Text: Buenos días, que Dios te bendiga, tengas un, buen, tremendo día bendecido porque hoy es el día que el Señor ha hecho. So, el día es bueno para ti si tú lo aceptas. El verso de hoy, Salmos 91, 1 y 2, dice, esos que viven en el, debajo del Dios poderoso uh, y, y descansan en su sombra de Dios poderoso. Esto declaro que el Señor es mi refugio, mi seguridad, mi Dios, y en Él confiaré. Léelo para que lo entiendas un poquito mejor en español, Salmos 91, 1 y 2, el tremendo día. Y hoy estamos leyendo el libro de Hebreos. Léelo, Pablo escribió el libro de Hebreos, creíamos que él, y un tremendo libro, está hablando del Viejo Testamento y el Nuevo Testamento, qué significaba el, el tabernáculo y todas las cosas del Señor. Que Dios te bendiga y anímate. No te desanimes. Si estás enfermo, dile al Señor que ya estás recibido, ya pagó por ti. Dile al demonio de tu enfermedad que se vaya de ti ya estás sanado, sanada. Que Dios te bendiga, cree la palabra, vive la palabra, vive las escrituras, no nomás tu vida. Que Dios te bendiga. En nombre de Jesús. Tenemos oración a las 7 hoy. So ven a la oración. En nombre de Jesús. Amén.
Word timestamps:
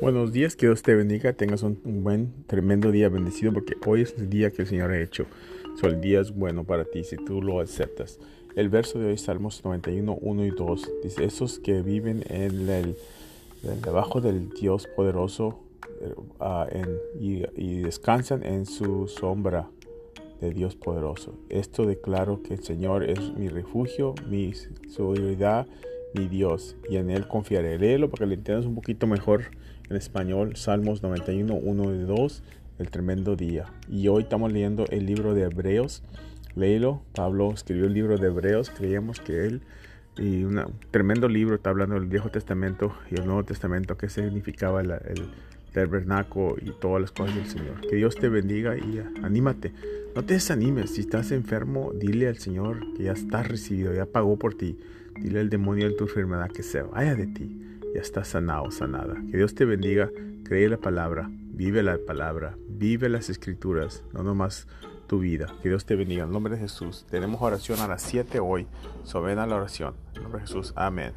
Buenos 0.00 0.32
días, 0.32 0.54
que 0.54 0.66
Dios 0.66 0.82
te 0.82 0.94
bendiga, 0.94 1.32
tengas 1.32 1.64
un, 1.64 1.80
buen, 2.04 2.32
tremendo 2.46 2.92
día 2.92 3.08
bendecido 3.08 3.52
porque 3.52 3.74
hoy 3.84 4.02
es 4.02 4.14
el 4.16 4.30
día 4.30 4.52
que 4.52 4.62
el 4.62 4.68
Señor 4.68 4.92
ha 4.92 5.00
hecho. 5.00 5.26
So, 5.80 5.88
el 5.88 6.00
día 6.00 6.20
es 6.20 6.30
bueno 6.30 6.62
para 6.62 6.84
ti 6.84 7.02
si 7.02 7.16
tú 7.16 7.42
lo 7.42 7.58
aceptas. 7.58 8.20
El 8.54 8.68
verso 8.68 9.00
de 9.00 9.06
hoy, 9.06 9.18
Salmos 9.18 9.64
91, 9.64 10.18
1 10.20 10.44
y 10.44 10.50
2, 10.50 10.90
dice, 11.02 11.24
esos 11.24 11.58
que 11.58 11.82
viven 11.82 12.22
en 12.28 12.68
el, 12.68 12.96
debajo 13.82 14.20
del 14.20 14.50
Dios 14.50 14.86
poderoso 14.94 15.64
uh, 16.38 16.66
y, 17.18 17.42
y 17.56 17.80
descansan 17.80 18.44
en 18.44 18.66
su 18.66 19.08
sombra 19.08 19.68
de 20.40 20.52
Dios 20.52 20.76
poderoso. 20.76 21.34
Esto 21.48 21.86
declaro 21.86 22.44
que 22.44 22.54
el 22.54 22.62
Señor 22.62 23.02
es 23.02 23.32
mi 23.36 23.48
refugio, 23.48 24.14
mi 24.30 24.54
seguridad, 24.54 25.66
mi 26.14 26.28
Dios, 26.28 26.76
y 26.88 26.96
en 26.96 27.10
Él 27.10 27.26
confiaré. 27.28 27.78
Léelo 27.78 28.10
para 28.10 28.20
que 28.20 28.26
lo 28.26 28.34
entiendas 28.34 28.66
un 28.66 28.74
poquito 28.74 29.06
mejor 29.06 29.44
en 29.88 29.96
español, 29.96 30.56
Salmos 30.56 31.02
91, 31.02 31.54
1 31.54 31.94
y 31.94 31.98
2, 32.00 32.42
el 32.78 32.90
tremendo 32.90 33.36
día. 33.36 33.66
Y 33.90 34.08
hoy 34.08 34.22
estamos 34.22 34.52
leyendo 34.52 34.84
el 34.90 35.06
libro 35.06 35.34
de 35.34 35.42
Hebreos. 35.42 36.02
Léelo, 36.54 37.02
Pablo 37.14 37.52
escribió 37.52 37.86
el 37.86 37.94
libro 37.94 38.18
de 38.18 38.26
Hebreos, 38.26 38.70
creíamos 38.70 39.20
que 39.20 39.46
él, 39.46 39.62
y 40.16 40.42
un 40.42 40.60
tremendo 40.90 41.28
libro, 41.28 41.54
está 41.54 41.70
hablando 41.70 41.94
del 41.94 42.06
Viejo 42.06 42.30
Testamento 42.30 42.92
y 43.10 43.14
el 43.14 43.26
Nuevo 43.26 43.44
Testamento, 43.44 43.96
qué 43.96 44.08
significaba 44.08 44.80
el, 44.80 44.90
el 44.90 45.30
tabernáculo 45.72 46.56
y 46.60 46.70
todas 46.72 47.00
las 47.00 47.12
cosas 47.12 47.36
del 47.36 47.46
Señor. 47.46 47.80
Que 47.88 47.96
Dios 47.96 48.16
te 48.16 48.28
bendiga 48.28 48.76
y 48.76 49.00
anímate. 49.22 49.72
No 50.14 50.24
te 50.24 50.34
desanimes. 50.34 50.90
Si 50.94 51.02
estás 51.02 51.30
enfermo, 51.30 51.92
dile 51.94 52.28
al 52.28 52.38
Señor 52.38 52.94
que 52.96 53.04
ya 53.04 53.12
estás 53.12 53.46
recibido, 53.46 53.94
ya 53.94 54.06
pagó 54.06 54.38
por 54.38 54.54
ti. 54.54 54.78
Dile 55.20 55.40
al 55.40 55.50
demonio 55.50 55.88
de 55.88 55.94
tu 55.94 56.04
enfermedad 56.04 56.50
que 56.50 56.62
se 56.62 56.82
vaya 56.82 57.14
de 57.14 57.26
ti 57.26 57.68
ya 57.94 58.00
estás 58.00 58.28
sanado, 58.28 58.70
sanada. 58.70 59.14
Que 59.30 59.36
Dios 59.36 59.54
te 59.54 59.64
bendiga, 59.64 60.10
cree 60.44 60.68
la 60.68 60.76
palabra, 60.76 61.30
vive 61.30 61.82
la 61.82 61.98
palabra, 61.98 62.56
vive 62.68 63.08
las 63.08 63.30
escrituras, 63.30 64.04
no 64.12 64.22
nomás 64.22 64.66
tu 65.06 65.20
vida. 65.20 65.54
Que 65.62 65.70
Dios 65.70 65.86
te 65.86 65.96
bendiga. 65.96 66.24
En 66.24 66.32
nombre 66.32 66.54
de 66.54 66.60
Jesús. 66.60 67.06
Tenemos 67.10 67.40
oración 67.40 67.80
a 67.80 67.88
las 67.88 68.02
7 68.02 68.40
hoy. 68.40 68.66
So 69.04 69.22
ven 69.22 69.38
a 69.38 69.46
la 69.46 69.56
oración. 69.56 69.94
En 70.14 70.22
nombre 70.22 70.42
de 70.42 70.46
Jesús. 70.46 70.72
Amén. 70.76 71.12